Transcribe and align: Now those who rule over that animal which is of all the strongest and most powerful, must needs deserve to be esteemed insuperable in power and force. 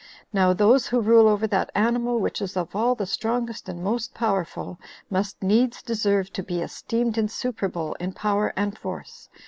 Now 0.33 0.51
those 0.51 0.87
who 0.87 0.99
rule 0.99 1.27
over 1.27 1.45
that 1.45 1.69
animal 1.75 2.17
which 2.17 2.41
is 2.41 2.57
of 2.57 2.75
all 2.75 2.95
the 2.95 3.05
strongest 3.05 3.69
and 3.69 3.83
most 3.83 4.15
powerful, 4.15 4.79
must 5.11 5.43
needs 5.43 5.83
deserve 5.83 6.33
to 6.33 6.41
be 6.41 6.59
esteemed 6.61 7.19
insuperable 7.19 7.93
in 7.99 8.11
power 8.13 8.51
and 8.57 8.75
force. 8.75 9.29